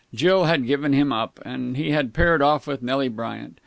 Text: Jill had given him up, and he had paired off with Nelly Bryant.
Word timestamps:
Jill 0.15 0.45
had 0.45 0.65
given 0.65 0.93
him 0.93 1.13
up, 1.13 1.39
and 1.45 1.77
he 1.77 1.91
had 1.91 2.11
paired 2.11 2.41
off 2.41 2.65
with 2.65 2.81
Nelly 2.81 3.07
Bryant. 3.07 3.59